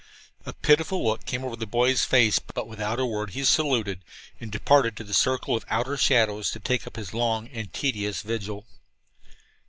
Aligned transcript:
A 0.47 0.53
pitiful 0.53 1.05
look 1.05 1.25
came 1.25 1.45
over 1.45 1.55
the 1.55 1.67
boy's 1.67 2.03
face, 2.03 2.39
but 2.39 2.67
without 2.67 2.99
a 2.99 3.05
word 3.05 3.33
he 3.37 3.43
saluted 3.43 4.01
and 4.39 4.51
departed 4.51 4.97
to 4.97 5.03
the 5.03 5.13
circle 5.13 5.55
of 5.55 5.63
outer 5.69 5.95
shadows 5.95 6.49
to 6.53 6.59
take 6.59 6.87
up 6.87 6.95
his 6.95 7.13
long 7.13 7.47
and 7.49 7.71
tedious 7.71 8.23
vigil. 8.23 8.65